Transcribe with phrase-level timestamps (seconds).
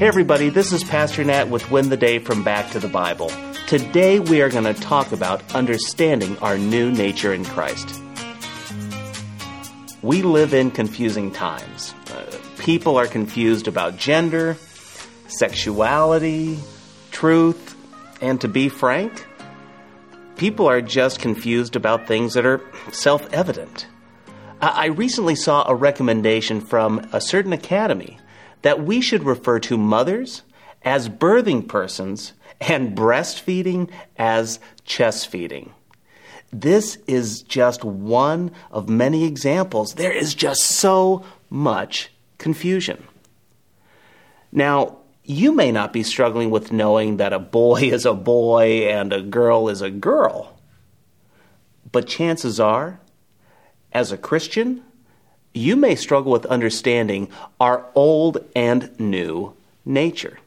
[0.00, 3.30] Hey, everybody, this is Pastor Nat with Win the Day from Back to the Bible.
[3.66, 8.00] Today we are going to talk about understanding our new nature in Christ.
[10.00, 11.92] We live in confusing times.
[12.10, 14.56] Uh, people are confused about gender,
[15.28, 16.58] sexuality,
[17.10, 17.76] truth,
[18.22, 19.26] and to be frank,
[20.38, 23.86] people are just confused about things that are self evident.
[24.62, 28.18] I recently saw a recommendation from a certain academy
[28.62, 30.42] that we should refer to mothers
[30.82, 35.72] as birthing persons and breastfeeding as chest feeding.
[36.52, 39.94] This is just one of many examples.
[39.94, 43.06] There is just so much confusion.
[44.52, 49.12] Now, you may not be struggling with knowing that a boy is a boy and
[49.12, 50.58] a girl is a girl.
[51.92, 53.00] But chances are,
[53.92, 54.82] as a Christian,
[55.52, 57.28] you may struggle with understanding
[57.58, 59.54] our old and new
[59.84, 60.38] nature.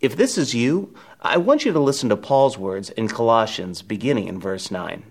[0.00, 4.28] If this is you, I want you to listen to Paul's words in Colossians, beginning
[4.28, 5.02] in verse 9.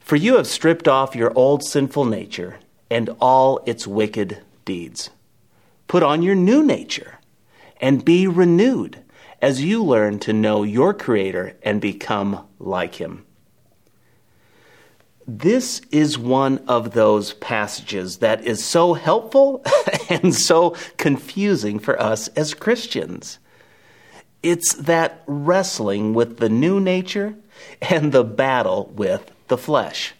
[0.00, 5.10] For you have stripped off your old sinful nature and all its wicked deeds.
[5.88, 7.18] Put on your new nature
[7.80, 9.02] and be renewed
[9.42, 13.25] as you learn to know your Creator and become like Him.
[15.26, 19.64] This is one of those passages that is so helpful
[20.08, 23.38] and so confusing for us as Christians.
[24.42, 27.34] It's that wrestling with the new nature
[27.82, 30.14] and the battle with the flesh.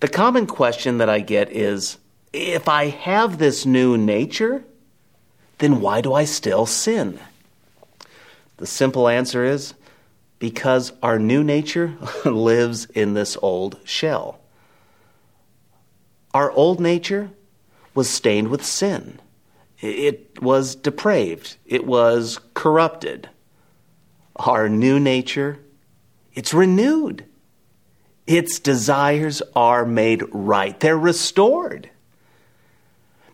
[0.00, 1.98] The common question that I get is
[2.32, 4.64] if I have this new nature,
[5.58, 7.20] then why do I still sin?
[8.56, 9.74] The simple answer is
[10.42, 14.40] because our new nature lives in this old shell.
[16.34, 17.30] Our old nature
[17.94, 19.20] was stained with sin.
[19.80, 21.58] It was depraved.
[21.64, 23.28] It was corrupted.
[24.34, 25.60] Our new nature,
[26.34, 27.24] it's renewed.
[28.26, 30.78] Its desires are made right.
[30.80, 31.88] They're restored.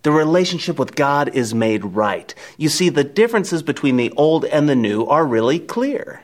[0.02, 2.34] The relationship with God is made right.
[2.58, 6.20] You see, the differences between the old and the new are really clear.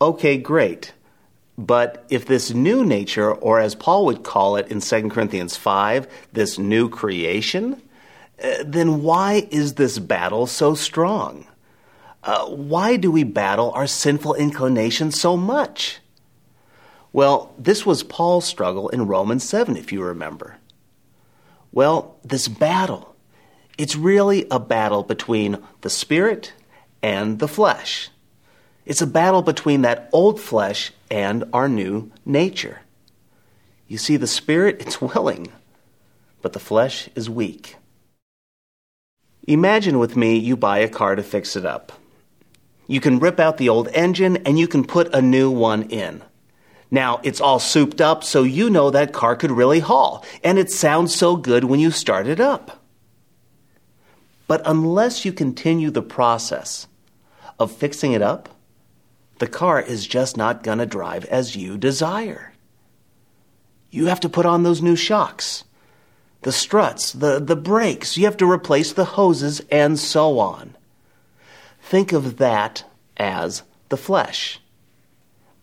[0.00, 0.92] Okay, great.
[1.58, 6.08] But if this new nature, or as Paul would call it in 2 Corinthians 5,
[6.32, 7.82] this new creation,
[8.42, 11.46] uh, then why is this battle so strong?
[12.22, 15.98] Uh, why do we battle our sinful inclinations so much?
[17.12, 20.56] Well, this was Paul's struggle in Romans 7, if you remember.
[21.72, 23.14] Well, this battle,
[23.76, 26.54] it's really a battle between the spirit
[27.02, 28.10] and the flesh.
[28.86, 32.80] It's a battle between that old flesh and our new nature.
[33.88, 35.52] You see, the spirit, it's willing,
[36.42, 37.76] but the flesh is weak.
[39.46, 41.92] Imagine with me you buy a car to fix it up.
[42.86, 46.22] You can rip out the old engine and you can put a new one in.
[46.90, 50.70] Now, it's all souped up, so you know that car could really haul, and it
[50.70, 52.82] sounds so good when you start it up.
[54.48, 56.88] But unless you continue the process
[57.60, 58.48] of fixing it up,
[59.40, 62.52] the car is just not going to drive as you desire.
[63.90, 65.64] You have to put on those new shocks,
[66.42, 70.76] the struts, the, the brakes, you have to replace the hoses, and so on.
[71.82, 72.84] Think of that
[73.16, 74.60] as the flesh.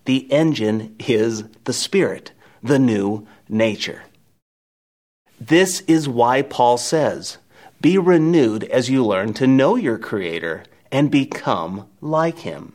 [0.05, 2.31] The engine is the spirit,
[2.63, 4.03] the new nature.
[5.39, 7.37] This is why Paul says,
[7.79, 12.73] Be renewed as you learn to know your Creator and become like Him.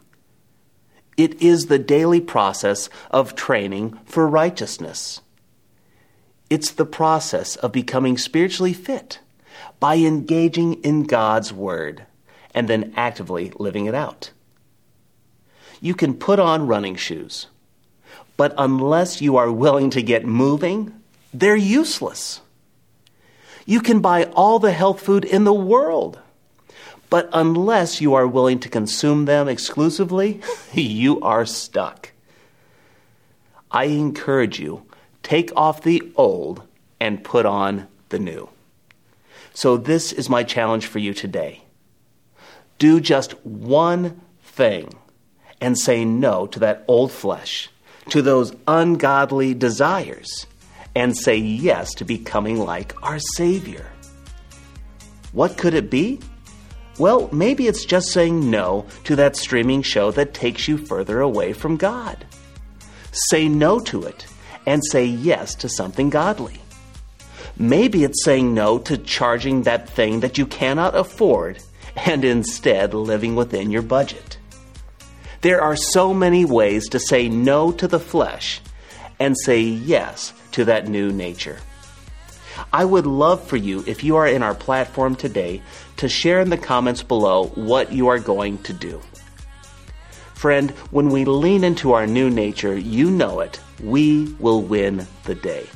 [1.23, 5.21] It is the daily process of training for righteousness.
[6.51, 9.21] It's the process of becoming spiritually fit
[9.79, 12.07] by engaging in God's Word
[12.53, 14.33] and then actively living it out.
[15.81, 17.47] You can put on running shoes,
[18.37, 20.93] but unless you are willing to get moving,
[21.33, 22.41] they're useless.
[23.65, 26.19] You can buy all the health food in the world,
[27.13, 30.41] but unless you are willing to consume them exclusively,
[30.73, 32.11] you are stuck.
[33.71, 34.87] I encourage you,
[35.23, 36.63] take off the old
[37.01, 38.49] and put on the new.
[39.53, 41.65] So, this is my challenge for you today.
[42.79, 44.95] Do just one thing
[45.61, 47.69] and say no to that old flesh,
[48.09, 50.47] to those ungodly desires,
[50.95, 53.85] and say yes to becoming like our Savior.
[55.33, 56.19] What could it be?
[56.99, 61.53] Well, maybe it's just saying no to that streaming show that takes you further away
[61.53, 62.27] from God.
[63.13, 64.27] Say no to it
[64.67, 66.61] and say yes to something godly.
[67.59, 71.63] Maybe it's saying no to charging that thing that you cannot afford
[71.97, 74.39] and instead living within your budget.
[75.43, 78.61] There are so many ways to say no to the flesh
[79.19, 81.59] and say yes to that new nature.
[82.73, 85.63] I would love for you, if you are in our platform today,
[85.99, 89.01] to share in the comments below what you are going to do.
[90.35, 95.37] Friend, when we lean into our new nature, you know it, we will win the
[95.37, 95.67] day.